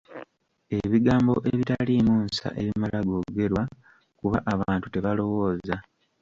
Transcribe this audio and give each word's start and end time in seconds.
Ebigambo 0.81 1.33
ebitaliimu 1.51 2.13
nsa 2.27 2.47
ebimala 2.61 2.97
googerwa, 3.07 3.63
kuba 4.19 4.37
abantu 4.53 4.85
tebalowooza. 4.89 5.75